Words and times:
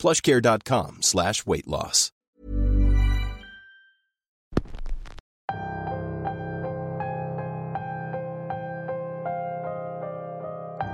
plushcare.com 0.00 1.02
slash 1.02 1.42
weight 1.46 1.66
loss. 1.66 2.12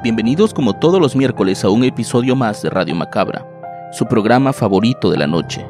Bienvenidos 0.03 0.55
como 0.55 0.79
todos 0.79 1.01
los 1.01 1.17
miércoles 1.17 1.65
a 1.65 1.71
un 1.71 1.83
episodio 1.83 2.37
más 2.37 2.63
de 2.63 2.71
Radio 2.71 2.95
Macabra, 2.95 3.45
su 3.93 4.07
programa 4.07 4.53
favorito 4.53 5.11
de 5.11 5.17
la 5.17 5.27
noche. 5.27 5.67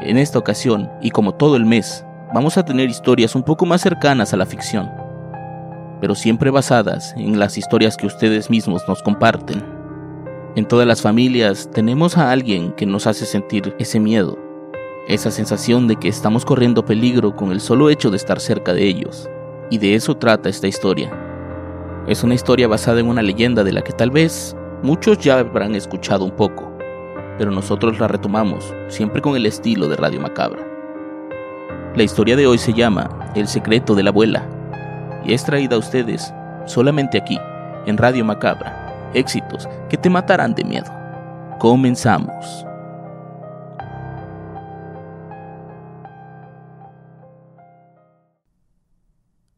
En 0.00 0.18
esta 0.18 0.38
ocasión, 0.40 0.90
y 1.00 1.10
como 1.10 1.34
todo 1.34 1.54
el 1.54 1.64
mes, 1.64 2.04
vamos 2.34 2.58
a 2.58 2.64
tener 2.64 2.88
historias 2.88 3.36
un 3.36 3.44
poco 3.44 3.64
más 3.64 3.80
cercanas 3.80 4.32
a 4.32 4.36
la 4.36 4.46
ficción, 4.46 4.90
pero 6.00 6.16
siempre 6.16 6.50
basadas 6.50 7.14
en 7.16 7.38
las 7.38 7.58
historias 7.58 7.96
que 7.96 8.06
ustedes 8.06 8.50
mismos 8.50 8.82
nos 8.88 9.02
comparten. 9.02 9.77
En 10.58 10.66
todas 10.66 10.88
las 10.88 11.02
familias 11.02 11.70
tenemos 11.72 12.18
a 12.18 12.32
alguien 12.32 12.72
que 12.72 12.84
nos 12.84 13.06
hace 13.06 13.26
sentir 13.26 13.76
ese 13.78 14.00
miedo, 14.00 14.36
esa 15.06 15.30
sensación 15.30 15.86
de 15.86 15.94
que 15.94 16.08
estamos 16.08 16.44
corriendo 16.44 16.84
peligro 16.84 17.36
con 17.36 17.52
el 17.52 17.60
solo 17.60 17.90
hecho 17.90 18.10
de 18.10 18.16
estar 18.16 18.40
cerca 18.40 18.74
de 18.74 18.82
ellos. 18.82 19.30
Y 19.70 19.78
de 19.78 19.94
eso 19.94 20.16
trata 20.16 20.48
esta 20.48 20.66
historia. 20.66 21.12
Es 22.08 22.24
una 22.24 22.34
historia 22.34 22.66
basada 22.66 22.98
en 22.98 23.06
una 23.06 23.22
leyenda 23.22 23.62
de 23.62 23.70
la 23.70 23.82
que 23.82 23.92
tal 23.92 24.10
vez 24.10 24.56
muchos 24.82 25.18
ya 25.18 25.38
habrán 25.38 25.76
escuchado 25.76 26.24
un 26.24 26.32
poco, 26.32 26.76
pero 27.38 27.52
nosotros 27.52 28.00
la 28.00 28.08
retomamos, 28.08 28.74
siempre 28.88 29.22
con 29.22 29.36
el 29.36 29.46
estilo 29.46 29.86
de 29.86 29.94
Radio 29.94 30.20
Macabra. 30.20 30.66
La 31.94 32.02
historia 32.02 32.34
de 32.34 32.48
hoy 32.48 32.58
se 32.58 32.72
llama 32.72 33.30
El 33.36 33.46
secreto 33.46 33.94
de 33.94 34.02
la 34.02 34.10
abuela 34.10 34.44
y 35.24 35.34
es 35.34 35.44
traída 35.44 35.76
a 35.76 35.78
ustedes 35.78 36.34
solamente 36.66 37.16
aquí, 37.16 37.38
en 37.86 37.96
Radio 37.96 38.24
Macabra. 38.24 38.77
Éxitos 39.14 39.68
que 39.88 39.96
te 39.96 40.10
matarán 40.10 40.54
de 40.54 40.64
miedo. 40.64 40.90
Comenzamos. 41.58 42.66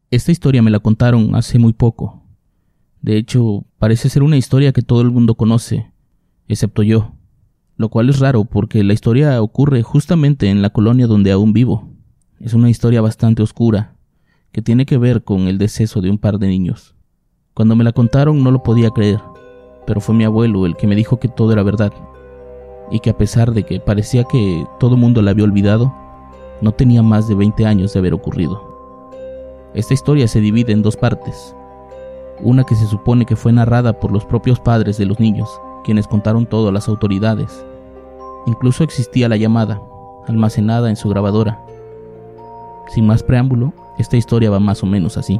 Esta 0.09 0.31
historia 0.31 0.61
me 0.61 0.71
la 0.71 0.79
contaron 0.79 1.35
hace 1.35 1.57
muy 1.57 1.73
poco. 1.73 2.23
De 3.01 3.17
hecho, 3.17 3.65
parece 3.79 4.09
ser 4.09 4.23
una 4.23 4.37
historia 4.37 4.73
que 4.73 4.81
todo 4.81 5.01
el 5.01 5.11
mundo 5.11 5.35
conoce, 5.35 5.91
excepto 6.47 6.83
yo 6.83 7.13
lo 7.81 7.89
cual 7.89 8.09
es 8.09 8.19
raro 8.19 8.45
porque 8.45 8.83
la 8.83 8.93
historia 8.93 9.41
ocurre 9.41 9.81
justamente 9.81 10.49
en 10.49 10.61
la 10.61 10.69
colonia 10.69 11.07
donde 11.07 11.31
aún 11.31 11.51
vivo. 11.51 11.89
Es 12.39 12.53
una 12.53 12.69
historia 12.69 13.01
bastante 13.01 13.41
oscura, 13.41 13.95
que 14.51 14.61
tiene 14.61 14.85
que 14.85 14.99
ver 14.99 15.23
con 15.23 15.47
el 15.47 15.57
deceso 15.57 15.99
de 15.99 16.11
un 16.11 16.19
par 16.19 16.37
de 16.37 16.47
niños. 16.47 16.95
Cuando 17.55 17.75
me 17.75 17.83
la 17.83 17.91
contaron 17.91 18.43
no 18.43 18.51
lo 18.51 18.61
podía 18.61 18.91
creer, 18.91 19.19
pero 19.85 20.01
fue 20.01 20.15
mi 20.15 20.23
abuelo 20.23 20.65
el 20.65 20.75
que 20.75 20.87
me 20.87 20.95
dijo 20.95 21.19
que 21.19 21.27
todo 21.27 21.53
era 21.53 21.63
verdad, 21.63 21.93
y 22.89 22.99
que 22.99 23.09
a 23.09 23.17
pesar 23.17 23.53
de 23.53 23.63
que 23.63 23.79
parecía 23.79 24.23
que 24.23 24.65
todo 24.79 24.97
mundo 24.97 25.21
la 25.21 25.31
había 25.31 25.45
olvidado, 25.45 25.93
no 26.61 26.71
tenía 26.71 27.01
más 27.01 27.27
de 27.27 27.35
20 27.35 27.65
años 27.65 27.93
de 27.93 27.99
haber 27.99 28.13
ocurrido. 28.13 28.61
Esta 29.73 29.93
historia 29.93 30.27
se 30.27 30.41
divide 30.41 30.73
en 30.73 30.81
dos 30.81 30.97
partes, 30.97 31.55
una 32.41 32.63
que 32.63 32.75
se 32.75 32.87
supone 32.87 33.25
que 33.25 33.35
fue 33.35 33.51
narrada 33.51 33.99
por 33.99 34.11
los 34.11 34.25
propios 34.25 34.59
padres 34.59 34.97
de 34.97 35.05
los 35.05 35.19
niños, 35.19 35.49
quienes 35.83 36.07
contaron 36.07 36.45
todo 36.45 36.69
a 36.69 36.71
las 36.71 36.87
autoridades, 36.87 37.65
Incluso 38.45 38.83
existía 38.83 39.29
la 39.29 39.37
llamada, 39.37 39.81
almacenada 40.27 40.89
en 40.89 40.95
su 40.95 41.09
grabadora. 41.09 41.61
Sin 42.87 43.05
más 43.05 43.21
preámbulo, 43.21 43.73
esta 43.99 44.17
historia 44.17 44.49
va 44.49 44.59
más 44.59 44.81
o 44.81 44.87
menos 44.87 45.17
así. 45.17 45.39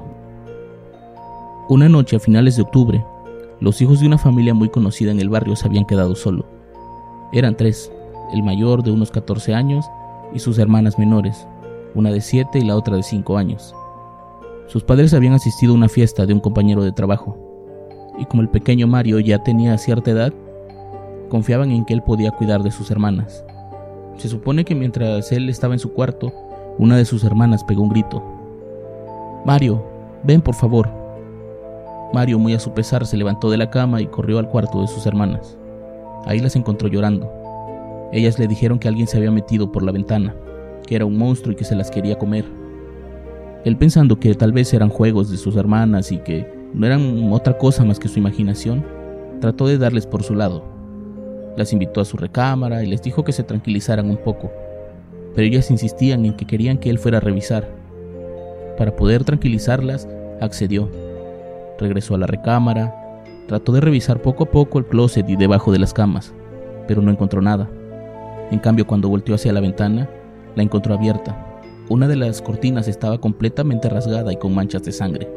Una 1.68 1.90
noche 1.90 2.18
a 2.18 2.20
finales 2.20 2.58
de 2.58 2.62
octubre, 2.62 3.04
los 3.62 3.80
hijos 3.80 4.00
de 4.00 4.08
una 4.08 4.18
familia 4.18 4.56
muy 4.56 4.70
conocida 4.70 5.12
en 5.12 5.20
el 5.20 5.30
barrio 5.30 5.56
se 5.56 5.68
habían 5.68 5.86
quedado 5.86 6.16
solo. 6.16 6.46
Eran 7.32 7.56
tres, 7.56 7.94
el 8.34 8.42
mayor 8.42 8.82
de 8.82 8.90
unos 8.90 9.12
14 9.12 9.54
años 9.54 9.86
y 10.34 10.40
sus 10.40 10.58
hermanas 10.58 10.98
menores, 10.98 11.48
una 11.94 12.12
de 12.12 12.22
7 12.22 12.58
y 12.58 12.66
la 12.66 12.76
otra 12.76 12.96
de 12.96 13.04
5 13.04 13.38
años. 13.38 13.76
Sus 14.66 14.84
padres 14.84 15.14
habían 15.14 15.34
asistido 15.34 15.74
a 15.74 15.76
una 15.76 15.90
fiesta 15.90 16.26
de 16.26 16.34
un 16.34 16.40
compañero 16.40 16.84
de 16.84 16.92
trabajo, 16.92 17.38
y 18.18 18.26
como 18.26 18.42
el 18.42 18.50
pequeño 18.50 18.88
Mario 18.88 19.20
ya 19.20 19.44
tenía 19.44 19.78
cierta 19.78 20.10
edad, 20.10 20.34
confiaban 21.30 21.72
en 21.72 21.86
que 21.86 21.94
él 21.94 22.02
podía 22.02 22.32
cuidar 22.32 22.64
de 22.64 22.72
sus 22.72 22.90
hermanas. 22.90 23.46
Se 24.18 24.28
supone 24.28 24.66
que 24.66 24.74
mientras 24.74 25.32
él 25.32 25.50
estaba 25.50 25.76
en 25.76 25.80
su 25.80 25.94
cuarto, 25.94 26.34
una 26.80 26.98
de 26.98 27.06
sus 27.06 27.24
hermanas 27.24 27.64
pegó 27.64 27.84
un 27.84 27.90
grito. 27.90 28.24
Mario, 29.46 29.86
ven 30.24 30.42
por 30.42 30.56
favor. 30.56 31.01
Mario, 32.14 32.40
muy 32.40 32.54
a 32.54 32.60
su 32.60 32.74
pesar, 32.74 33.06
se 33.06 33.18
levantó 33.18 33.50
de 33.50 33.58
la 33.58 33.70
cama 33.70 34.02
y 34.02 34.08
corrió 34.08 34.40
al 34.40 34.50
cuarto 34.50 34.82
de 34.82 34.88
sus 34.88 35.06
hermanas. 35.06 35.58
Ahí 36.26 36.40
las 36.40 36.56
encontró 36.56 36.88
llorando. 36.88 37.32
Ellas 38.12 38.38
le 38.38 38.48
dijeron 38.48 38.80
que 38.80 38.88
alguien 38.88 39.08
se 39.08 39.18
había 39.18 39.32
metido 39.32 39.72
por 39.72 39.84
la 39.84 39.92
ventana, 39.92 40.36
que 40.86 40.96
era 40.96 41.06
un 41.06 41.18
monstruo 41.18 41.54
y 41.54 41.56
que 41.56 41.64
se 41.64 41.76
las 41.76 41.90
quería 41.90 42.18
comer. 42.20 42.46
Él 43.64 43.78
pensando 43.78 44.20
que 44.20 44.34
tal 44.36 44.52
vez 44.52 44.74
eran 44.74 44.90
juegos 44.90 45.30
de 45.32 45.38
sus 45.38 45.56
hermanas 45.56 46.12
y 46.12 46.18
que 46.18 46.46
no 46.74 46.86
eran 46.86 47.32
otra 47.32 47.58
cosa 47.58 47.86
más 47.86 48.00
que 48.00 48.08
su 48.08 48.20
imaginación, 48.20 48.84
trató 49.40 49.68
de 49.68 49.78
darles 49.78 50.06
por 50.06 50.24
su 50.24 50.36
lado, 50.36 50.64
las 51.58 51.74
invitó 51.74 52.02
a 52.02 52.06
su 52.06 52.18
recámara 52.18 52.84
y 52.84 52.88
les 52.88 53.02
dijo 53.02 53.24
que 53.24 53.32
se 53.32 53.44
tranquilizaran 53.44 54.10
un 54.10 54.18
poco, 54.18 54.52
pero 55.36 55.48
ellas 55.48 55.72
insistían 55.72 56.26
en 56.26 56.36
que 56.36 56.46
querían 56.46 56.78
que 56.78 56.90
él 56.90 57.00
fuera 57.00 57.18
a 57.18 57.22
revisar. 57.22 57.70
Para 58.78 58.96
poder 58.96 59.24
tranquilizarlas, 59.24 60.08
accedió. 60.40 60.90
Regresó 61.82 62.14
a 62.14 62.20
la 62.20 62.28
recámara, 62.28 62.96
trató 63.48 63.72
de 63.72 63.82
revisar 63.82 64.22
poco 64.22 64.44
a 64.44 64.52
poco 64.52 64.78
el 64.78 64.86
closet 64.86 65.28
y 65.28 65.36
debajo 65.36 65.72
de 65.72 65.80
las 65.80 65.96
camas, 65.96 66.32
pero 66.88 67.02
no 67.02 67.10
encontró 67.10 67.42
nada. 67.42 67.68
En 68.52 68.60
cambio, 68.60 68.86
cuando 68.86 69.10
volteó 69.10 69.34
hacia 69.34 69.52
la 69.52 69.62
ventana, 69.62 70.08
la 70.56 70.62
encontró 70.62 70.94
abierta. 70.94 71.60
Una 71.90 72.08
de 72.08 72.18
las 72.18 72.44
cortinas 72.44 72.88
estaba 72.88 73.18
completamente 73.18 73.90
rasgada 73.90 74.32
y 74.32 74.38
con 74.38 74.54
manchas 74.54 74.84
de 74.84 74.92
sangre. 74.92 75.28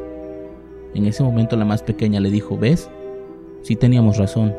En 0.93 1.07
ese 1.07 1.23
momento 1.23 1.57
la 1.57 1.65
más 1.65 1.81
pequeña 1.81 2.19
le 2.19 2.29
dijo, 2.29 2.59
¿ves? 2.59 2.91
Sí 3.63 3.75
teníamos 3.75 4.17
razón, 4.17 4.53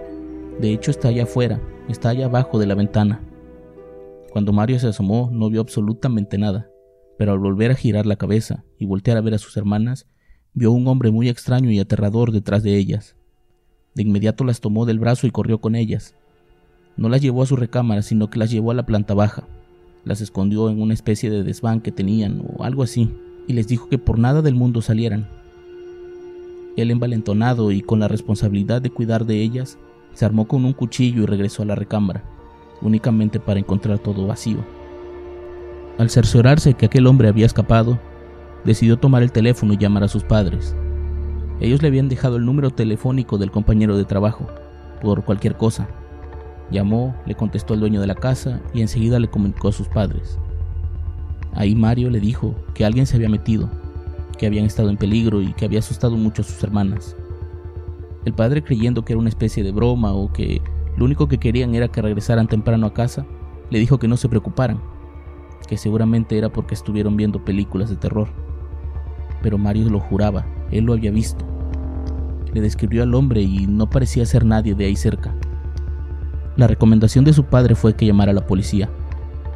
de 0.60 0.72
hecho 0.72 0.90
está 0.90 1.08
allá 1.08 1.22
afuera, 1.22 1.60
está 1.88 2.08
allá 2.08 2.26
abajo 2.26 2.58
de 2.58 2.66
la 2.66 2.74
ventana. 2.74 3.20
Cuando 4.32 4.52
Mario 4.52 4.80
se 4.80 4.88
asomó 4.88 5.30
no 5.32 5.50
vio 5.50 5.60
absolutamente 5.60 6.36
nada, 6.36 6.68
pero 7.16 7.30
al 7.30 7.38
volver 7.38 7.70
a 7.70 7.76
girar 7.76 8.06
la 8.06 8.16
cabeza 8.16 8.64
y 8.76 8.86
voltear 8.86 9.16
a 9.16 9.20
ver 9.20 9.34
a 9.34 9.38
sus 9.38 9.56
hermanas, 9.56 10.08
vio 10.56 10.72
un 10.72 10.88
hombre 10.88 11.10
muy 11.10 11.28
extraño 11.28 11.70
y 11.70 11.78
aterrador 11.78 12.32
detrás 12.32 12.62
de 12.62 12.78
ellas. 12.78 13.14
De 13.94 14.02
inmediato 14.02 14.42
las 14.42 14.62
tomó 14.62 14.86
del 14.86 14.98
brazo 14.98 15.26
y 15.26 15.30
corrió 15.30 15.60
con 15.60 15.74
ellas. 15.74 16.14
No 16.96 17.10
las 17.10 17.20
llevó 17.20 17.42
a 17.42 17.46
su 17.46 17.56
recámara, 17.56 18.00
sino 18.00 18.30
que 18.30 18.38
las 18.38 18.50
llevó 18.50 18.70
a 18.70 18.74
la 18.74 18.86
planta 18.86 19.12
baja. 19.12 19.46
Las 20.04 20.22
escondió 20.22 20.70
en 20.70 20.80
una 20.80 20.94
especie 20.94 21.28
de 21.28 21.42
desván 21.42 21.82
que 21.82 21.92
tenían 21.92 22.42
o 22.56 22.64
algo 22.64 22.82
así, 22.82 23.10
y 23.46 23.52
les 23.52 23.68
dijo 23.68 23.90
que 23.90 23.98
por 23.98 24.18
nada 24.18 24.40
del 24.40 24.54
mundo 24.54 24.80
salieran. 24.80 25.28
Él 26.78 26.90
envalentonado 26.90 27.70
y 27.70 27.82
con 27.82 28.00
la 28.00 28.08
responsabilidad 28.08 28.80
de 28.80 28.90
cuidar 28.90 29.26
de 29.26 29.42
ellas, 29.42 29.78
se 30.14 30.24
armó 30.24 30.48
con 30.48 30.64
un 30.64 30.72
cuchillo 30.72 31.22
y 31.22 31.26
regresó 31.26 31.64
a 31.64 31.66
la 31.66 31.74
recámara, 31.74 32.24
únicamente 32.80 33.40
para 33.40 33.60
encontrar 33.60 33.98
todo 33.98 34.26
vacío. 34.26 34.64
Al 35.98 36.08
cerciorarse 36.08 36.72
que 36.72 36.86
aquel 36.86 37.06
hombre 37.06 37.28
había 37.28 37.44
escapado, 37.44 37.98
decidió 38.66 38.98
tomar 38.98 39.22
el 39.22 39.32
teléfono 39.32 39.72
y 39.72 39.78
llamar 39.78 40.04
a 40.04 40.08
sus 40.08 40.24
padres. 40.24 40.76
Ellos 41.60 41.80
le 41.80 41.88
habían 41.88 42.08
dejado 42.08 42.36
el 42.36 42.44
número 42.44 42.70
telefónico 42.70 43.38
del 43.38 43.50
compañero 43.50 43.96
de 43.96 44.04
trabajo, 44.04 44.46
por 45.00 45.24
cualquier 45.24 45.56
cosa. 45.56 45.88
Llamó, 46.70 47.14
le 47.26 47.34
contestó 47.34 47.74
el 47.74 47.80
dueño 47.80 48.00
de 48.00 48.08
la 48.08 48.14
casa 48.14 48.60
y 48.74 48.82
enseguida 48.82 49.18
le 49.18 49.28
comunicó 49.28 49.68
a 49.68 49.72
sus 49.72 49.88
padres. 49.88 50.38
Ahí 51.54 51.74
Mario 51.74 52.10
le 52.10 52.20
dijo 52.20 52.54
que 52.74 52.84
alguien 52.84 53.06
se 53.06 53.16
había 53.16 53.28
metido, 53.28 53.70
que 54.36 54.46
habían 54.46 54.66
estado 54.66 54.90
en 54.90 54.98
peligro 54.98 55.40
y 55.40 55.54
que 55.54 55.64
había 55.64 55.78
asustado 55.78 56.16
mucho 56.16 56.42
a 56.42 56.44
sus 56.44 56.62
hermanas. 56.62 57.16
El 58.26 58.34
padre 58.34 58.62
creyendo 58.62 59.04
que 59.04 59.12
era 59.12 59.20
una 59.20 59.28
especie 59.28 59.62
de 59.62 59.72
broma 59.72 60.12
o 60.12 60.32
que 60.32 60.60
lo 60.96 61.04
único 61.04 61.28
que 61.28 61.38
querían 61.38 61.74
era 61.74 61.88
que 61.88 62.02
regresaran 62.02 62.48
temprano 62.48 62.86
a 62.86 62.92
casa, 62.92 63.24
le 63.70 63.78
dijo 63.78 63.98
que 63.98 64.08
no 64.08 64.16
se 64.16 64.28
preocuparan, 64.28 64.80
que 65.68 65.76
seguramente 65.76 66.36
era 66.36 66.50
porque 66.50 66.74
estuvieron 66.74 67.16
viendo 67.16 67.44
películas 67.44 67.88
de 67.88 67.96
terror. 67.96 68.45
Pero 69.46 69.58
Mario 69.58 69.88
lo 69.88 70.00
juraba, 70.00 70.44
él 70.72 70.86
lo 70.86 70.92
había 70.92 71.12
visto. 71.12 71.44
Le 72.52 72.60
describió 72.60 73.04
al 73.04 73.14
hombre 73.14 73.42
y 73.42 73.68
no 73.68 73.88
parecía 73.88 74.26
ser 74.26 74.44
nadie 74.44 74.74
de 74.74 74.86
ahí 74.86 74.96
cerca. 74.96 75.36
La 76.56 76.66
recomendación 76.66 77.24
de 77.24 77.32
su 77.32 77.44
padre 77.44 77.76
fue 77.76 77.94
que 77.94 78.06
llamara 78.06 78.32
a 78.32 78.34
la 78.34 78.44
policía, 78.44 78.90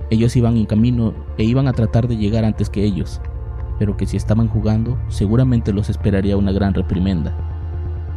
Ellos 0.08 0.36
iban 0.36 0.56
en 0.56 0.66
camino 0.66 1.12
e 1.38 1.42
iban 1.42 1.66
a 1.66 1.72
tratar 1.72 2.06
de 2.06 2.16
llegar 2.16 2.44
antes 2.44 2.70
que 2.70 2.84
ellos, 2.84 3.20
pero 3.80 3.96
que 3.96 4.06
si 4.06 4.16
estaban 4.16 4.46
jugando 4.46 4.96
seguramente 5.08 5.72
los 5.72 5.90
esperaría 5.90 6.36
una 6.36 6.52
gran 6.52 6.72
reprimenda. 6.72 7.36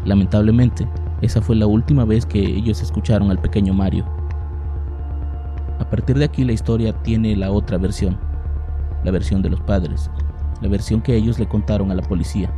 Lamentablemente, 0.06 0.88
esa 1.22 1.42
fue 1.42 1.56
la 1.56 1.66
última 1.66 2.06
vez 2.06 2.28
que 2.28 2.40
ellos 2.40 2.84
escucharon 2.84 3.32
al 3.32 3.42
pequeño 3.42 3.74
Mario. 3.74 4.06
A 5.80 5.90
partir 5.90 6.20
de 6.20 6.26
aquí 6.26 6.44
la 6.44 6.54
historia 6.54 6.94
tiene 7.02 7.36
la 7.36 7.50
otra 7.50 7.80
versión, 7.80 8.16
la 9.04 9.10
versión 9.10 9.42
de 9.42 9.50
los 9.50 9.62
padres, 9.62 10.12
la 10.64 10.70
versión 10.70 11.02
que 11.02 11.16
ellos 11.16 11.38
le 11.40 11.48
contaron 11.48 11.92
a 11.92 11.96
la 11.96 12.02
policía. 12.02 12.50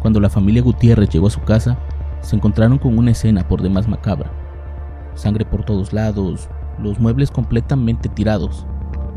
Cuando 0.00 0.18
la 0.18 0.30
familia 0.30 0.62
Gutiérrez 0.62 1.10
llegó 1.10 1.26
a 1.26 1.30
su 1.30 1.42
casa, 1.42 1.78
se 2.22 2.34
encontraron 2.34 2.78
con 2.78 2.96
una 2.96 3.10
escena 3.10 3.46
por 3.46 3.60
demás 3.60 3.86
macabra. 3.86 4.30
Sangre 5.14 5.44
por 5.44 5.62
todos 5.62 5.92
lados, 5.92 6.48
los 6.78 6.98
muebles 6.98 7.30
completamente 7.30 8.08
tirados, 8.08 8.66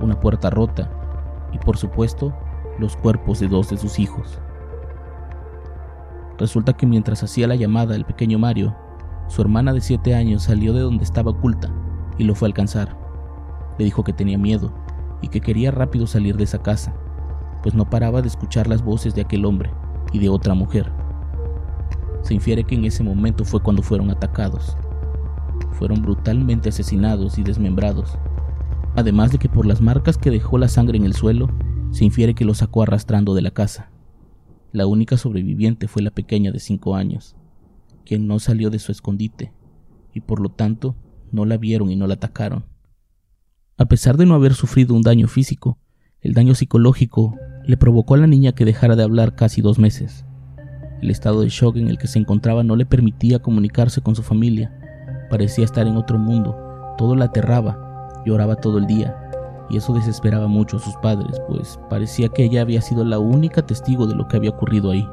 una 0.02 0.20
puerta 0.20 0.50
rota 0.50 0.92
y 1.54 1.58
por 1.58 1.78
supuesto 1.78 2.34
los 2.80 2.98
cuerpos 2.98 3.40
de 3.40 3.48
dos 3.48 3.70
de 3.70 3.78
sus 3.78 3.98
hijos. 3.98 4.40
Resulta 6.38 6.74
que 6.74 6.86
mientras 6.86 7.24
hacía 7.24 7.48
la 7.48 7.56
llamada 7.56 7.96
el 7.96 8.04
pequeño 8.04 8.40
Mario, 8.40 8.76
su 9.28 9.42
hermana 9.42 9.72
de 9.72 9.80
7 9.80 10.16
años 10.16 10.44
salió 10.44 10.74
de 10.74 10.82
donde 10.82 11.06
estaba 11.06 11.32
oculta 11.32 11.70
y 12.18 12.26
lo 12.26 12.36
fue 12.36 12.48
a 12.48 12.50
alcanzar. 12.50 12.98
Le 13.78 13.86
dijo 13.86 14.04
que 14.04 14.12
tenía 14.12 14.38
miedo 14.38 14.74
y 15.22 15.30
que 15.30 15.40
quería 15.40 15.72
rápido 15.72 16.08
salir 16.08 16.36
de 16.36 16.44
esa 16.44 16.62
casa, 16.62 16.94
pues 17.64 17.74
no 17.74 17.90
paraba 17.90 18.22
de 18.22 18.28
escuchar 18.28 18.68
las 18.68 18.84
voces 18.84 19.16
de 19.16 19.22
aquel 19.22 19.46
hombre 19.46 19.72
y 20.12 20.20
de 20.20 20.30
otra 20.30 20.54
mujer. 20.54 20.92
Se 22.22 22.34
infiere 22.34 22.66
que 22.66 22.76
en 22.76 22.86
ese 22.86 23.04
momento 23.04 23.46
fue 23.46 23.64
cuando 23.64 23.82
fueron 23.82 24.12
atacados. 24.12 24.78
Fueron 25.72 26.02
brutalmente 26.02 26.70
asesinados 26.70 27.38
y 27.38 27.44
desmembrados. 27.44 28.20
Además 28.96 29.32
de 29.32 29.40
que 29.40 29.50
por 29.50 29.66
las 29.66 29.82
marcas 29.82 30.18
que 30.18 30.30
dejó 30.30 30.58
la 30.58 30.68
sangre 30.68 30.98
en 30.98 31.06
el 31.06 31.14
suelo, 31.14 31.50
se 31.92 32.06
infiere 32.06 32.36
que 32.36 32.46
lo 32.46 32.54
sacó 32.54 32.84
arrastrando 32.84 33.34
de 33.34 33.42
la 33.42 33.52
casa. 33.52 33.90
La 34.72 34.86
única 34.86 35.18
sobreviviente 35.18 35.88
fue 35.88 36.02
la 36.02 36.12
pequeña 36.12 36.52
de 36.52 36.60
cinco 36.60 36.96
años, 36.96 37.36
quien 38.06 38.28
no 38.28 38.40
salió 38.40 38.70
de 38.70 38.80
su 38.80 38.92
escondite, 38.92 39.54
y 40.14 40.22
por 40.22 40.40
lo 40.40 40.50
tanto 40.50 40.96
no 41.32 41.46
la 41.46 41.58
vieron 41.58 41.92
y 41.92 41.96
no 41.96 42.08
la 42.08 42.16
atacaron. 42.16 42.66
A 43.78 43.86
pesar 43.86 44.18
de 44.18 44.26
no 44.26 44.36
haber 44.36 44.54
sufrido 44.54 44.96
un 44.96 45.02
daño 45.02 45.28
físico, 45.28 45.78
el 46.22 46.34
daño 46.34 46.56
psicológico 46.56 47.36
le 47.66 47.78
provocó 47.78 48.16
a 48.16 48.18
la 48.18 48.28
niña 48.28 48.52
que 48.52 48.66
dejara 48.66 48.96
de 48.96 49.04
hablar 49.04 49.36
casi 49.36 49.62
dos 49.62 49.80
meses. 49.80 50.26
El 51.02 51.10
estado 51.10 51.42
de 51.42 51.50
shock 51.50 51.78
en 51.78 51.88
el 51.88 51.98
que 51.98 52.08
se 52.08 52.20
encontraba 52.20 52.64
no 52.64 52.76
le 52.76 52.86
permitía 52.86 53.40
comunicarse 53.40 54.02
con 54.02 54.16
su 54.16 54.24
familia. 54.24 54.72
Parecía 55.30 55.66
estar 55.66 55.88
en 55.88 55.96
otro 55.96 56.18
mundo, 56.18 56.58
todo 56.98 57.16
la 57.16 57.26
aterraba, 57.26 58.22
lloraba 58.26 58.56
todo 58.56 58.78
el 58.78 58.88
día, 58.88 59.18
y 59.70 59.78
eso 59.78 59.94
desesperaba 59.94 60.48
mucho 60.48 60.78
a 60.78 60.80
sus 60.80 60.96
padres, 60.98 61.42
pues 61.48 61.80
parecía 61.90 62.30
que 62.30 62.44
ella 62.44 62.62
había 62.62 62.82
sido 62.82 63.06
la 63.06 63.20
única 63.20 63.66
testigo 63.66 64.08
de 64.08 64.16
lo 64.16 64.28
que 64.28 64.38
había 64.38 64.52
ocurrido 64.52 64.92
ahí. 64.92 65.08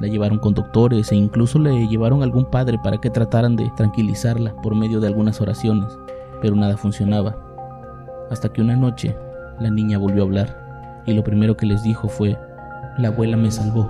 La 0.00 0.06
llevaron 0.06 0.38
con 0.38 0.54
doctores 0.54 1.10
e 1.10 1.16
incluso 1.16 1.58
le 1.58 1.88
llevaron 1.88 2.22
algún 2.22 2.44
padre 2.50 2.78
para 2.82 2.98
que 2.98 3.10
trataran 3.10 3.56
de 3.56 3.70
tranquilizarla 3.76 4.54
por 4.62 4.74
medio 4.74 5.00
de 5.00 5.08
algunas 5.08 5.40
oraciones, 5.40 5.88
pero 6.40 6.54
nada 6.54 6.76
funcionaba. 6.76 7.36
Hasta 8.30 8.52
que 8.52 8.60
una 8.60 8.76
noche 8.76 9.16
la 9.58 9.70
niña 9.70 9.98
volvió 9.98 10.22
a 10.22 10.26
hablar 10.26 10.67
y 11.06 11.14
lo 11.14 11.24
primero 11.24 11.56
que 11.56 11.66
les 11.66 11.82
dijo 11.82 12.08
fue, 12.08 12.38
la 12.98 13.08
abuela 13.08 13.36
me 13.36 13.50
salvó. 13.50 13.88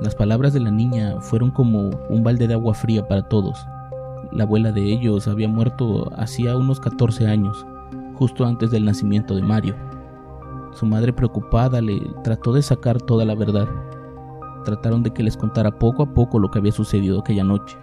Las 0.00 0.14
palabras 0.14 0.52
de 0.52 0.60
la 0.60 0.70
niña 0.70 1.20
fueron 1.20 1.50
como 1.50 1.90
un 2.08 2.24
balde 2.24 2.48
de 2.48 2.54
agua 2.54 2.74
fría 2.74 3.06
para 3.06 3.22
todos. 3.22 3.66
La 4.32 4.44
abuela 4.44 4.72
de 4.72 4.82
ellos 4.82 5.28
había 5.28 5.48
muerto 5.48 6.10
hacía 6.16 6.56
unos 6.56 6.80
14 6.80 7.26
años, 7.26 7.66
justo 8.14 8.44
antes 8.44 8.70
del 8.70 8.84
nacimiento 8.84 9.34
de 9.34 9.42
Mario. 9.42 9.76
Su 10.72 10.86
madre 10.86 11.12
preocupada 11.12 11.80
le 11.80 12.00
trató 12.24 12.52
de 12.52 12.62
sacar 12.62 13.00
toda 13.00 13.24
la 13.24 13.34
verdad. 13.34 13.68
Trataron 14.64 15.02
de 15.02 15.12
que 15.12 15.22
les 15.22 15.36
contara 15.36 15.78
poco 15.78 16.02
a 16.02 16.14
poco 16.14 16.38
lo 16.38 16.50
que 16.50 16.58
había 16.58 16.72
sucedido 16.72 17.20
aquella 17.20 17.44
noche, 17.44 17.76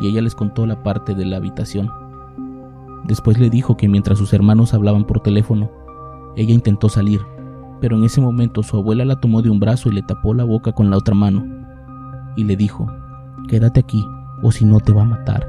y 0.00 0.08
ella 0.08 0.20
les 0.20 0.34
contó 0.34 0.66
la 0.66 0.82
parte 0.82 1.14
de 1.14 1.24
la 1.24 1.36
habitación. 1.36 1.90
Después 3.04 3.38
le 3.38 3.50
dijo 3.50 3.76
que 3.76 3.88
mientras 3.88 4.18
sus 4.18 4.32
hermanos 4.32 4.74
hablaban 4.74 5.04
por 5.04 5.20
teléfono, 5.20 5.70
ella 6.38 6.54
intentó 6.54 6.88
salir, 6.88 7.20
pero 7.80 7.96
en 7.96 8.04
ese 8.04 8.20
momento 8.20 8.62
su 8.62 8.76
abuela 8.76 9.04
la 9.04 9.16
tomó 9.16 9.42
de 9.42 9.50
un 9.50 9.58
brazo 9.58 9.88
y 9.88 9.92
le 9.92 10.02
tapó 10.02 10.34
la 10.34 10.44
boca 10.44 10.70
con 10.70 10.88
la 10.88 10.96
otra 10.96 11.12
mano, 11.12 11.44
y 12.36 12.44
le 12.44 12.54
dijo, 12.54 12.86
quédate 13.48 13.80
aquí, 13.80 14.04
o 14.44 14.52
si 14.52 14.64
no 14.64 14.78
te 14.78 14.92
va 14.92 15.02
a 15.02 15.06
matar. 15.06 15.48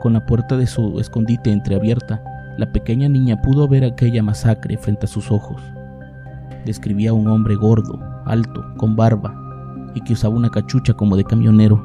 Con 0.00 0.14
la 0.14 0.24
puerta 0.24 0.56
de 0.56 0.66
su 0.66 0.98
escondite 0.98 1.52
entreabierta, 1.52 2.22
la 2.56 2.72
pequeña 2.72 3.06
niña 3.10 3.42
pudo 3.42 3.68
ver 3.68 3.84
aquella 3.84 4.22
masacre 4.22 4.78
frente 4.78 5.04
a 5.04 5.08
sus 5.08 5.30
ojos. 5.30 5.60
Describía 6.64 7.10
a 7.10 7.12
un 7.12 7.28
hombre 7.28 7.54
gordo, 7.54 8.00
alto, 8.24 8.64
con 8.78 8.96
barba, 8.96 9.34
y 9.94 10.00
que 10.00 10.14
usaba 10.14 10.36
una 10.36 10.48
cachucha 10.48 10.94
como 10.94 11.18
de 11.18 11.24
camionero. 11.24 11.84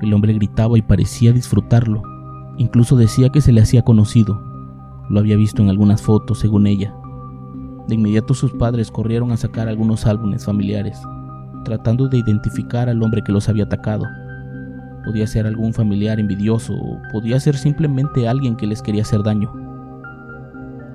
El 0.00 0.14
hombre 0.14 0.34
gritaba 0.34 0.78
y 0.78 0.82
parecía 0.82 1.32
disfrutarlo, 1.32 2.00
incluso 2.58 2.96
decía 2.96 3.30
que 3.30 3.40
se 3.40 3.50
le 3.50 3.60
hacía 3.60 3.82
conocido, 3.82 4.53
lo 5.08 5.20
había 5.20 5.36
visto 5.36 5.62
en 5.62 5.70
algunas 5.70 6.02
fotos, 6.02 6.38
según 6.38 6.66
ella. 6.66 6.94
De 7.88 7.94
inmediato 7.94 8.32
sus 8.32 8.52
padres 8.52 8.90
corrieron 8.90 9.30
a 9.32 9.36
sacar 9.36 9.68
algunos 9.68 10.06
álbumes 10.06 10.44
familiares, 10.44 10.98
tratando 11.64 12.08
de 12.08 12.18
identificar 12.18 12.88
al 12.88 13.02
hombre 13.02 13.22
que 13.22 13.32
los 13.32 13.48
había 13.48 13.64
atacado. 13.64 14.04
Podía 15.04 15.26
ser 15.26 15.46
algún 15.46 15.74
familiar 15.74 16.18
envidioso 16.18 16.72
o 16.74 16.98
podía 17.12 17.38
ser 17.38 17.56
simplemente 17.56 18.26
alguien 18.26 18.56
que 18.56 18.66
les 18.66 18.80
quería 18.80 19.02
hacer 19.02 19.22
daño. 19.22 19.52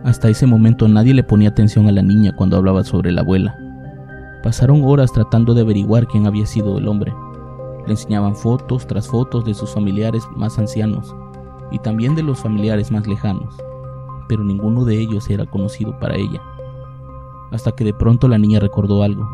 Hasta 0.03 0.29
ese 0.29 0.47
momento 0.47 0.87
nadie 0.87 1.13
le 1.13 1.23
ponía 1.23 1.49
atención 1.49 1.87
a 1.87 1.91
la 1.91 2.01
niña 2.01 2.31
cuando 2.31 2.57
hablaba 2.57 2.83
sobre 2.83 3.11
la 3.11 3.21
abuela. 3.21 3.55
Pasaron 4.41 4.83
horas 4.83 5.11
tratando 5.11 5.53
de 5.53 5.61
averiguar 5.61 6.07
quién 6.07 6.25
había 6.25 6.47
sido 6.47 6.77
el 6.79 6.87
hombre. 6.87 7.13
Le 7.85 7.91
enseñaban 7.91 8.35
fotos 8.35 8.87
tras 8.87 9.07
fotos 9.07 9.45
de 9.45 9.53
sus 9.53 9.71
familiares 9.71 10.23
más 10.35 10.57
ancianos 10.57 11.13
y 11.71 11.77
también 11.79 12.15
de 12.15 12.23
los 12.23 12.39
familiares 12.39 12.89
más 12.91 13.05
lejanos 13.05 13.55
pero 14.29 14.43
ninguno 14.43 14.85
de 14.85 14.97
ellos 14.97 15.29
era 15.29 15.45
conocido 15.47 15.99
para 15.99 16.15
ella. 16.15 16.41
Hasta 17.51 17.73
que 17.73 17.83
de 17.83 17.93
pronto 17.93 18.29
la 18.29 18.37
niña 18.37 18.59
recordó 18.59 19.03
algo. 19.03 19.27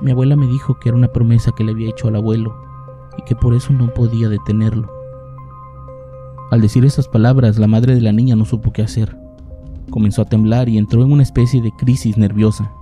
Mi 0.00 0.12
abuela 0.12 0.36
me 0.36 0.46
dijo 0.46 0.78
que 0.78 0.88
era 0.88 0.96
una 0.96 1.08
promesa 1.08 1.50
que 1.50 1.64
le 1.64 1.72
había 1.72 1.90
hecho 1.90 2.06
al 2.06 2.16
abuelo 2.16 2.56
y 3.18 3.22
que 3.22 3.34
por 3.34 3.54
eso 3.54 3.72
no 3.72 3.92
podía 3.92 4.28
detenerlo. 4.28 4.88
Al 6.52 6.60
decir 6.60 6.84
esas 6.84 7.08
palabras, 7.08 7.58
la 7.58 7.66
madre 7.66 7.94
de 7.96 8.00
la 8.00 8.12
niña 8.12 8.36
no 8.36 8.44
supo 8.44 8.72
qué 8.72 8.82
hacer. 8.82 9.18
Comenzó 9.90 10.22
a 10.22 10.26
temblar 10.26 10.68
y 10.68 10.78
entró 10.78 11.02
en 11.02 11.12
una 11.12 11.24
especie 11.24 11.60
de 11.60 11.72
crisis 11.72 12.16
nerviosa. 12.16 12.72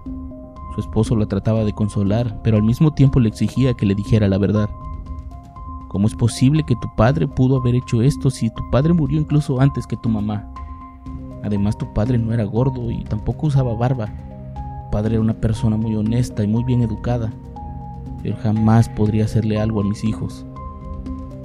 Su 0.75 0.81
esposo 0.81 1.17
la 1.17 1.27
trataba 1.27 1.65
de 1.65 1.73
consolar, 1.73 2.43
pero 2.45 2.59
al 2.59 2.63
mismo 2.63 2.93
tiempo 2.93 3.19
le 3.19 3.31
exigía 3.31 3.73
que 3.73 3.87
le 3.87 3.95
dijera 3.95 4.29
la 4.29 4.37
verdad. 4.37 4.69
¿Cómo 5.89 6.07
es 6.07 6.15
posible 6.15 6.65
que 6.65 6.77
tu 6.77 6.95
padre 6.97 7.27
pudo 7.27 7.57
haber 7.57 7.75
hecho 7.77 8.03
esto 8.03 8.29
si 8.29 8.51
tu 8.51 8.63
padre 8.71 8.93
murió 8.93 9.19
incluso 9.19 9.59
antes 9.59 9.87
que 9.87 9.97
tu 9.97 10.11
mamá? 10.11 10.53
Además 11.47 11.79
tu 11.79 11.95
padre 11.95 12.19
no 12.19 12.35
era 12.35 12.43
gordo 12.43 12.91
y 12.91 13.05
tampoco 13.05 13.47
usaba 13.47 13.73
barba. 13.73 14.07
Tu 14.07 14.91
padre 14.91 15.15
era 15.15 15.23
una 15.23 15.41
persona 15.41 15.77
muy 15.77 15.95
honesta 15.95 16.43
y 16.43 16.49
muy 16.49 16.65
bien 16.65 16.83
educada. 16.83 17.33
Él 18.25 18.35
jamás 18.35 18.89
podría 18.89 19.27
hacerle 19.27 19.61
algo 19.61 19.81
a 19.81 19.85
mis 19.85 20.03
hijos. 20.03 20.45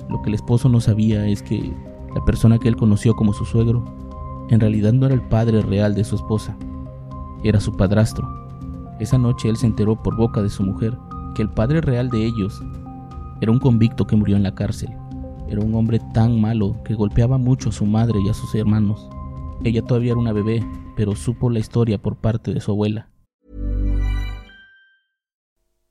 Lo 0.09 0.19
que 0.23 0.29
el 0.29 0.33
esposo 0.33 0.69
no 0.69 0.81
sabía 0.81 1.27
es 1.27 1.43
que 1.43 1.71
la 2.15 2.25
persona 2.25 2.57
que 2.57 2.67
él 2.67 2.75
conoció 2.75 3.15
como 3.15 3.31
su 3.31 3.45
suegro 3.45 3.85
en 4.49 4.59
realidad 4.59 4.91
no 4.91 5.05
era 5.05 5.13
el 5.13 5.21
padre 5.21 5.61
real 5.61 5.93
de 5.93 6.03
su 6.03 6.15
esposa, 6.15 6.57
era 7.43 7.59
su 7.59 7.77
padrastro. 7.77 8.27
Esa 8.99 9.19
noche 9.19 9.49
él 9.49 9.55
se 9.55 9.67
enteró 9.67 10.01
por 10.01 10.17
boca 10.17 10.41
de 10.41 10.49
su 10.49 10.63
mujer 10.63 10.97
que 11.35 11.43
el 11.43 11.49
padre 11.49 11.79
real 11.79 12.09
de 12.09 12.25
ellos 12.25 12.59
era 13.39 13.51
un 13.51 13.59
convicto 13.59 14.07
que 14.07 14.15
murió 14.15 14.35
en 14.35 14.43
la 14.43 14.55
cárcel. 14.55 14.89
Era 15.47 15.61
un 15.61 15.75
hombre 15.75 15.99
tan 16.11 16.41
malo 16.41 16.75
que 16.83 16.95
golpeaba 16.95 17.37
mucho 17.37 17.69
a 17.69 17.71
su 17.71 17.85
madre 17.85 18.19
y 18.25 18.29
a 18.29 18.33
sus 18.33 18.55
hermanos. 18.55 19.07
Ella 19.63 19.81
todavía 19.83 20.11
era 20.11 20.19
una 20.19 20.33
bebé, 20.33 20.65
pero 20.95 21.15
supo 21.15 21.49
la 21.49 21.59
historia 21.59 21.97
por 22.01 22.15
parte 22.17 22.53
de 22.53 22.61
su 22.61 22.71
abuela. 22.71 23.09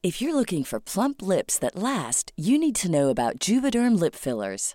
If 0.02 0.20
you're 0.20 0.34
looking 0.34 0.64
for 0.64 0.80
plump 0.80 1.20
lips 1.20 1.58
that 1.58 1.76
last, 1.76 2.32
you 2.34 2.58
need 2.58 2.74
to 2.76 2.88
know 2.88 3.10
about 3.10 3.38
Juvederm 3.38 4.00
lip 4.00 4.14
fillers. 4.14 4.74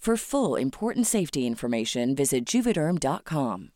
For 0.00 0.16
full 0.16 0.58
important 0.58 1.06
safety 1.06 1.46
information, 1.46 2.14
visit 2.14 2.46
juvederm.com. 2.46 3.72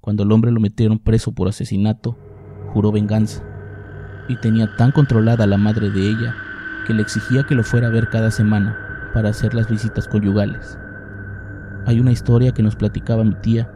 Cuando 0.00 0.22
el 0.22 0.30
hombre 0.30 0.52
lo 0.52 0.60
metieron 0.60 1.00
preso 1.00 1.32
por 1.32 1.48
asesinato, 1.48 2.16
juró 2.72 2.92
venganza 2.92 3.42
y 4.28 4.36
tenía 4.36 4.76
tan 4.76 4.92
controlada 4.92 5.42
a 5.42 5.46
la 5.48 5.56
madre 5.56 5.90
de 5.90 6.08
ella 6.08 6.36
que 6.86 6.94
le 6.94 7.02
exigía 7.02 7.42
que 7.42 7.56
lo 7.56 7.64
fuera 7.64 7.88
a 7.88 7.90
ver 7.90 8.08
cada 8.08 8.30
semana 8.30 9.10
para 9.12 9.30
hacer 9.30 9.52
las 9.52 9.68
visitas 9.68 10.06
conyugales. 10.06 10.78
Hay 11.86 11.98
una 11.98 12.12
historia 12.12 12.52
que 12.52 12.62
nos 12.62 12.76
platicaba 12.76 13.24
mi 13.24 13.34
tía, 13.34 13.68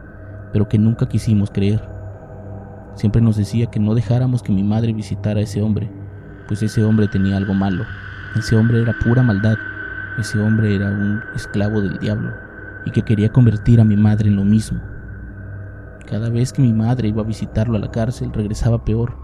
pero 0.53 0.69
que 0.69 0.79
nunca 0.79 1.09
quisimos 1.09 1.51
creer. 1.51 1.85
Siempre 2.95 3.21
nos 3.21 3.35
decía 3.35 3.65
que 3.65 3.81
no 3.81 3.93
dejáramos 3.93 4.41
que 4.41 4.53
mi 4.53 4.63
madre 4.63 4.93
visitara 4.93 5.41
a 5.41 5.43
ese 5.43 5.61
hombre, 5.61 5.91
pues 6.47 6.63
ese 6.63 6.81
hombre 6.85 7.09
tenía 7.09 7.35
algo 7.35 7.53
malo. 7.53 7.83
Ese 8.35 8.55
hombre 8.55 8.81
era 8.81 8.93
pura 9.03 9.23
maldad. 9.23 9.57
Ese 10.17 10.39
hombre 10.39 10.75
era 10.75 10.89
un 10.89 11.21
esclavo 11.35 11.81
del 11.81 11.97
diablo 11.99 12.31
y 12.85 12.91
que 12.91 13.01
quería 13.01 13.31
convertir 13.31 13.81
a 13.81 13.83
mi 13.83 13.97
madre 13.97 14.29
en 14.29 14.37
lo 14.37 14.45
mismo. 14.45 14.79
Cada 16.07 16.29
vez 16.29 16.53
que 16.53 16.61
mi 16.61 16.73
madre 16.73 17.09
iba 17.09 17.21
a 17.21 17.25
visitarlo 17.25 17.75
a 17.75 17.79
la 17.79 17.91
cárcel, 17.91 18.31
regresaba 18.33 18.83
peor. 18.83 19.17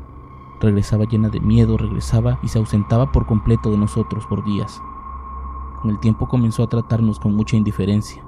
Regresaba 0.59 1.05
llena 1.05 1.29
de 1.29 1.39
miedo, 1.39 1.77
regresaba 1.77 2.39
y 2.43 2.47
se 2.49 2.59
ausentaba 2.59 3.11
por 3.11 3.25
completo 3.25 3.71
de 3.71 3.77
nosotros 3.77 4.25
por 4.27 4.43
días. 4.43 4.81
Con 5.81 5.91
el 5.91 5.99
tiempo 5.99 6.27
comenzó 6.27 6.63
a 6.63 6.69
tratarnos 6.69 7.19
con 7.19 7.33
mucha 7.33 7.55
indiferencia. 7.55 8.23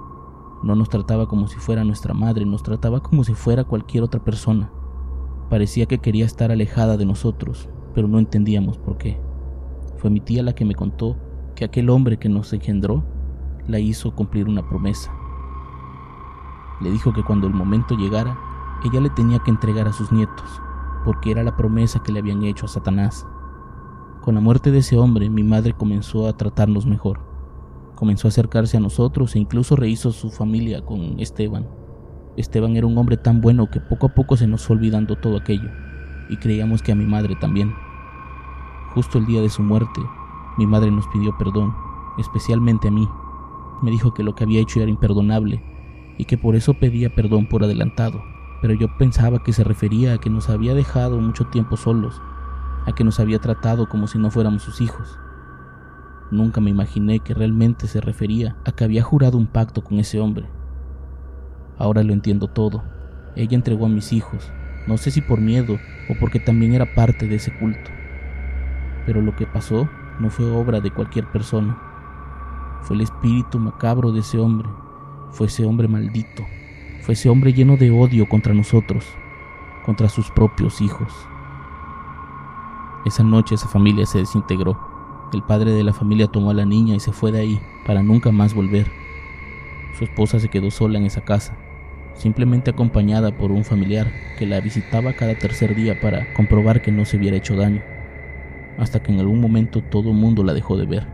No 0.63 0.75
nos 0.75 0.89
trataba 0.89 1.27
como 1.27 1.47
si 1.47 1.57
fuera 1.57 1.83
nuestra 1.83 2.13
madre, 2.13 2.45
nos 2.45 2.63
trataba 2.63 3.01
como 3.01 3.23
si 3.23 3.33
fuera 3.33 3.63
cualquier 3.63 4.03
otra 4.03 4.23
persona. 4.23 4.71
Parecía 5.49 5.87
que 5.87 5.99
quería 5.99 6.25
estar 6.25 6.51
alejada 6.51 6.95
de 6.95 7.05
nosotros, 7.05 7.69
pero 7.95 8.07
no 8.07 8.19
entendíamos 8.19 8.77
por 8.77 8.97
qué. 8.97 9.28
Fue 9.99 10.09
mi 10.09 10.21
tía 10.21 10.43
la 10.43 10.53
que 10.53 10.63
me 10.63 10.75
contó 10.75 11.17
que 11.55 11.65
aquel 11.65 11.89
hombre 11.89 12.15
que 12.15 12.29
nos 12.29 12.53
engendró 12.53 13.03
la 13.67 13.79
hizo 13.79 14.15
cumplir 14.15 14.47
una 14.47 14.65
promesa. 14.65 15.13
Le 16.79 16.89
dijo 16.89 17.11
que 17.11 17.21
cuando 17.21 17.47
el 17.47 17.53
momento 17.53 17.97
llegara, 17.97 18.37
ella 18.85 19.01
le 19.01 19.09
tenía 19.09 19.39
que 19.39 19.51
entregar 19.51 19.89
a 19.89 19.93
sus 19.93 20.09
nietos, 20.13 20.61
porque 21.03 21.31
era 21.31 21.43
la 21.43 21.57
promesa 21.57 22.01
que 22.01 22.13
le 22.13 22.19
habían 22.19 22.43
hecho 22.43 22.65
a 22.65 22.69
Satanás. 22.69 23.27
Con 24.21 24.35
la 24.35 24.41
muerte 24.41 24.71
de 24.71 24.77
ese 24.77 24.97
hombre, 24.97 25.29
mi 25.29 25.43
madre 25.43 25.73
comenzó 25.73 26.27
a 26.27 26.37
tratarnos 26.37 26.85
mejor. 26.85 27.19
Comenzó 27.95 28.29
a 28.29 28.29
acercarse 28.29 28.77
a 28.77 28.79
nosotros 28.79 29.35
e 29.35 29.39
incluso 29.39 29.75
rehizo 29.75 30.13
su 30.13 30.31
familia 30.31 30.85
con 30.85 31.19
Esteban. 31.19 31.67
Esteban 32.37 32.77
era 32.77 32.87
un 32.87 32.97
hombre 32.97 33.17
tan 33.17 33.41
bueno 33.41 33.69
que 33.69 33.81
poco 33.81 34.07
a 34.07 34.13
poco 34.15 34.37
se 34.37 34.47
nos 34.47 34.65
fue 34.65 34.77
olvidando 34.77 35.17
todo 35.17 35.35
aquello, 35.35 35.69
y 36.29 36.37
creíamos 36.37 36.81
que 36.81 36.93
a 36.93 36.95
mi 36.95 37.05
madre 37.05 37.35
también. 37.35 37.73
Justo 38.95 39.19
el 39.19 39.25
día 39.27 39.41
de 39.41 39.49
su 39.49 39.61
muerte, 39.61 40.01
mi 40.57 40.65
madre 40.65 40.89
nos 40.89 41.07
pidió 41.07 41.37
perdón, 41.37 41.75
especialmente 42.17 42.87
a 42.87 42.91
mí. 42.91 43.07
Me 43.83 43.91
dijo 43.91 44.13
que 44.13 44.23
lo 44.23 44.33
que 44.33 44.43
había 44.43 44.61
hecho 44.61 44.81
era 44.81 44.89
imperdonable 44.89 45.63
y 46.17 46.25
que 46.25 46.37
por 46.37 46.55
eso 46.55 46.73
pedía 46.73 47.13
perdón 47.13 47.47
por 47.47 47.63
adelantado, 47.63 48.21
pero 48.61 48.73
yo 48.73 48.97
pensaba 48.97 49.43
que 49.43 49.53
se 49.53 49.63
refería 49.63 50.13
a 50.13 50.17
que 50.17 50.29
nos 50.29 50.49
había 50.49 50.73
dejado 50.73 51.21
mucho 51.21 51.45
tiempo 51.45 51.77
solos, 51.77 52.19
a 52.85 52.91
que 52.93 53.03
nos 53.03 53.19
había 53.19 53.39
tratado 53.39 53.87
como 53.87 54.07
si 54.07 54.17
no 54.17 54.31
fuéramos 54.31 54.63
sus 54.63 54.81
hijos. 54.81 55.19
Nunca 56.31 56.59
me 56.59 56.71
imaginé 56.71 57.19
que 57.19 57.33
realmente 57.33 57.87
se 57.87 58.01
refería 58.01 58.57
a 58.65 58.71
que 58.71 58.83
había 58.83 59.03
jurado 59.03 59.37
un 59.37 59.47
pacto 59.47 59.83
con 59.83 59.99
ese 59.99 60.19
hombre. 60.19 60.47
Ahora 61.77 62.03
lo 62.03 62.11
entiendo 62.11 62.47
todo. 62.47 62.83
Ella 63.35 63.55
entregó 63.55 63.85
a 63.85 63.89
mis 63.89 64.11
hijos, 64.11 64.51
no 64.87 64.97
sé 64.97 65.11
si 65.11 65.21
por 65.21 65.39
miedo 65.39 65.77
o 66.09 66.15
porque 66.19 66.39
también 66.39 66.73
era 66.73 66.95
parte 66.95 67.27
de 67.27 67.35
ese 67.35 67.55
culto. 67.57 67.98
Pero 69.09 69.23
lo 69.23 69.35
que 69.35 69.47
pasó 69.47 69.89
no 70.19 70.29
fue 70.29 70.45
obra 70.51 70.81
de 70.81 70.91
cualquier 70.91 71.25
persona. 71.31 71.75
Fue 72.83 72.95
el 72.95 73.01
espíritu 73.01 73.57
macabro 73.57 74.11
de 74.11 74.19
ese 74.19 74.37
hombre. 74.37 74.69
Fue 75.31 75.47
ese 75.47 75.65
hombre 75.65 75.87
maldito. 75.87 76.45
Fue 77.01 77.15
ese 77.15 77.27
hombre 77.27 77.51
lleno 77.51 77.75
de 77.75 77.89
odio 77.89 78.29
contra 78.29 78.53
nosotros, 78.53 79.03
contra 79.83 80.09
sus 80.09 80.29
propios 80.29 80.79
hijos. 80.79 81.11
Esa 83.03 83.23
noche 83.23 83.55
esa 83.55 83.67
familia 83.67 84.05
se 84.05 84.19
desintegró. 84.19 84.79
El 85.33 85.41
padre 85.41 85.71
de 85.71 85.83
la 85.83 85.93
familia 85.93 86.27
tomó 86.27 86.51
a 86.51 86.53
la 86.53 86.65
niña 86.67 86.93
y 86.93 86.99
se 86.99 87.11
fue 87.11 87.31
de 87.31 87.39
ahí 87.39 87.59
para 87.87 88.03
nunca 88.03 88.31
más 88.31 88.53
volver. 88.53 88.91
Su 89.97 90.03
esposa 90.03 90.39
se 90.39 90.49
quedó 90.49 90.69
sola 90.69 90.99
en 90.99 91.07
esa 91.07 91.21
casa, 91.21 91.57
simplemente 92.13 92.69
acompañada 92.69 93.35
por 93.35 93.51
un 93.51 93.65
familiar 93.65 94.11
que 94.37 94.45
la 94.45 94.61
visitaba 94.61 95.13
cada 95.13 95.33
tercer 95.33 95.73
día 95.73 95.99
para 95.99 96.31
comprobar 96.35 96.83
que 96.83 96.91
no 96.91 97.05
se 97.05 97.17
hubiera 97.17 97.37
hecho 97.37 97.55
daño, 97.55 97.81
hasta 98.79 99.03
que 99.03 99.11
en 99.11 99.19
algún 99.19 99.41
momento 99.41 99.81
todo 99.81 100.09
el 100.09 100.15
mundo 100.15 100.43
la 100.43 100.53
dejó 100.53 100.77
de 100.77 100.85
ver. 100.85 101.05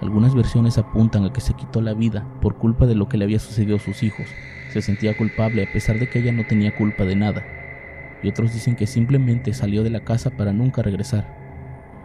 Algunas 0.00 0.34
versiones 0.34 0.78
apuntan 0.78 1.24
a 1.24 1.32
que 1.32 1.40
se 1.40 1.54
quitó 1.54 1.80
la 1.80 1.94
vida 1.94 2.26
por 2.40 2.56
culpa 2.56 2.86
de 2.86 2.94
lo 2.94 3.08
que 3.08 3.16
le 3.16 3.24
había 3.24 3.38
sucedido 3.38 3.76
a 3.76 3.80
sus 3.80 4.02
hijos. 4.02 4.26
Se 4.70 4.82
sentía 4.82 5.16
culpable 5.16 5.64
a 5.64 5.72
pesar 5.72 5.98
de 5.98 6.08
que 6.08 6.18
ella 6.18 6.32
no 6.32 6.46
tenía 6.46 6.74
culpa 6.74 7.04
de 7.04 7.16
nada. 7.16 7.44
Y 8.22 8.28
otros 8.28 8.52
dicen 8.52 8.76
que 8.76 8.86
simplemente 8.86 9.52
salió 9.52 9.82
de 9.82 9.90
la 9.90 10.00
casa 10.00 10.30
para 10.30 10.52
nunca 10.52 10.82
regresar. 10.82 11.26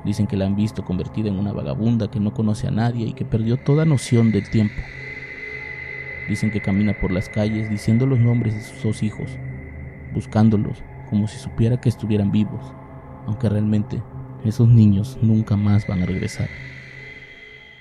Dicen 0.06 0.26
que 0.26 0.38
la 0.38 0.46
han 0.46 0.56
visto 0.56 0.84
convertida 0.84 1.30
en 1.30 1.38
una 1.38 1.52
vagabunda 1.52 2.10
que 2.10 2.20
no 2.20 2.34
conoce 2.34 2.68
a 2.68 2.72
nadie 2.72 3.08
y 3.08 3.14
que 3.14 3.26
perdió 3.26 3.58
toda 3.58 3.86
noción 3.86 4.32
del 4.32 4.50
tiempo. 4.50 4.82
Dicen 6.28 6.50
que 6.50 6.62
camina 6.62 6.94
por 6.94 7.12
las 7.12 7.30
calles 7.30 7.70
diciendo 7.70 8.06
los 8.08 8.20
nombres 8.20 8.56
de 8.56 8.62
sus 8.62 8.84
dos 8.84 9.04
hijos, 9.04 9.38
buscándolos 10.14 10.84
como 11.10 11.28
si 11.28 11.38
supiera 11.38 11.80
que 11.80 11.90
estuvieran 11.90 12.32
vivos, 12.32 12.74
aunque 13.28 13.50
realmente 13.50 14.02
esos 14.46 14.68
niños 14.68 15.18
nunca 15.22 15.56
más 15.58 15.88
van 15.88 16.04
a 16.04 16.06
regresar. 16.06 16.50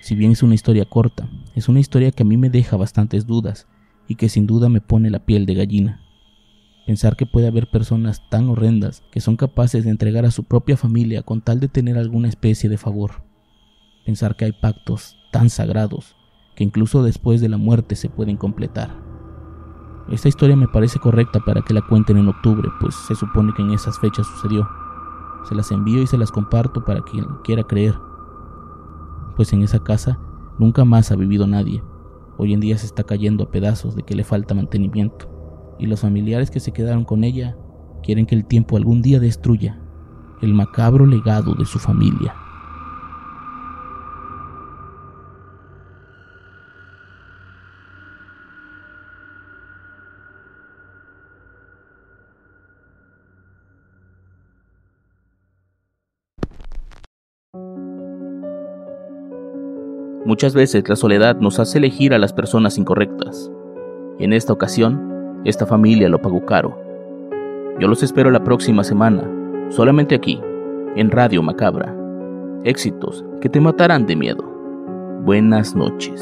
Si 0.01 0.15
bien 0.15 0.33
es 0.33 0.43
una 0.43 0.55
historia 0.55 0.85
corta, 0.85 1.29
es 1.55 1.69
una 1.69 1.81
historia 1.81 2.11
que 2.11 2.23
a 2.23 2.27
mí 2.27 2.37
me 2.37 2.51
deja 2.51 2.77
bastantes 2.77 3.27
dudas 3.27 3.67
y 4.09 4.15
que 4.15 4.29
sin 4.29 4.47
duda 4.47 4.69
me 4.69 4.81
pone 4.81 5.11
la 5.11 5.25
piel 5.25 5.47
de 5.47 5.55
gallina. 5.55 6.01
Pensar 6.87 7.17
que 7.17 7.27
puede 7.27 7.47
haber 7.47 7.71
personas 7.71 8.29
tan 8.31 8.49
horrendas 8.49 9.03
que 9.13 9.21
son 9.21 9.37
capaces 9.37 9.85
de 9.85 9.91
entregar 9.91 10.25
a 10.25 10.31
su 10.31 10.45
propia 10.45 10.77
familia 10.77 11.23
con 11.23 11.43
tal 11.43 11.61
de 11.61 11.69
tener 11.69 11.99
alguna 11.99 12.29
especie 12.29 12.69
de 12.69 12.79
favor. 12.79 13.23
Pensar 14.05 14.37
que 14.37 14.47
hay 14.47 14.53
pactos 14.53 15.17
tan 15.31 15.51
sagrados 15.51 16.17
que 16.57 16.65
incluso 16.65 17.03
después 17.03 17.41
de 17.41 17.49
la 17.49 17.59
muerte 17.59 17.95
se 17.95 18.09
pueden 18.09 18.37
completar. 18.37 18.91
Esta 20.11 20.29
historia 20.29 20.57
me 20.57 20.67
parece 20.67 20.99
correcta 20.99 21.41
para 21.41 21.63
que 21.63 21.73
la 21.73 21.83
cuenten 21.83 22.17
en 22.17 22.29
octubre, 22.29 22.69
pues 22.81 22.95
se 22.95 23.15
supone 23.15 23.53
que 23.55 23.63
en 23.63 23.71
esas 23.71 23.99
fechas 24.01 24.27
sucedió. 24.27 24.69
Se 25.49 25.55
las 25.55 25.71
envío 25.71 26.03
y 26.03 26.07
se 26.07 26.19
las 26.19 26.31
comparto 26.31 26.85
para 26.85 27.03
quien 27.03 27.25
quiera 27.45 27.63
creer. 27.63 27.95
Pues 29.37 29.53
en 29.53 29.63
esa 29.63 29.83
casa 29.83 30.19
nunca 30.59 30.85
más 30.85 31.11
ha 31.11 31.17
vivido 31.17 31.47
nadie. 31.47 31.83
Hoy 32.37 32.55
en 32.55 32.61
día 32.61 32.79
se 32.79 32.87
está 32.87 33.05
cayendo 33.05 33.45
a 33.45 33.51
pedazos 33.51 33.95
de 33.95 34.03
que 34.03 34.15
le 34.15 34.25
falta 34.25 34.55
mantenimiento. 34.55 35.29
Y 35.79 35.87
los 35.87 36.01
familiares 36.01 36.51
que 36.51 36.61
se 36.61 36.73
quedaron 36.73 37.05
con 37.05 37.25
ella 37.25 37.57
quieren 38.03 38.27
que 38.27 38.35
el 38.35 38.47
tiempo 38.47 38.77
algún 38.77 39.03
día 39.03 39.21
destruya 39.21 39.81
el 40.41 40.55
macabro 40.55 41.05
legado 41.05 41.55
de 41.55 41.67
su 41.67 41.79
familia. 41.79 42.35
Muchas 60.27 60.53
veces 60.53 60.87
la 60.87 60.97
soledad 60.97 61.37
nos 61.37 61.59
hace 61.59 61.79
elegir 61.79 62.13
a 62.13 62.19
las 62.19 62.35
personas 62.35 62.77
incorrectas. 62.77 63.51
En 64.19 64.35
esta 64.35 64.53
ocasión, 64.53 65.41
esta 65.47 65.65
familia 65.65 66.11
lo 66.11 66.21
pagó 66.21 66.45
caro. 66.45 66.77
Yo 67.79 67.89
los 67.89 68.03
espero 68.03 68.31
la 68.31 68.45
próxima 68.45 68.85
semana, 68.85 69.25
solamente 69.71 70.15
aquí, 70.15 70.39
en 70.95 71.11
Radio 71.11 71.43
Macabra. 71.43 71.97
Éxitos 72.65 73.25
que 73.41 73.49
te 73.49 73.61
matarán 73.61 74.05
de 74.05 74.17
miedo. 74.17 74.45
Buenas 75.25 75.75
noches. 75.75 76.21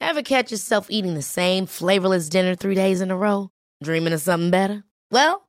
Ever 0.00 0.22
catch 0.22 0.50
yourself 0.50 0.86
eating 0.88 1.14
the 1.14 1.22
same 1.22 1.66
flavorless 1.66 2.30
dinner 2.30 2.54
three 2.54 2.74
days 2.74 3.02
in 3.02 3.10
a 3.10 3.16
row? 3.16 3.50
Dreaming 3.82 4.14
of 4.14 4.22
something 4.22 4.50
better? 4.50 4.84
Well, 5.10 5.48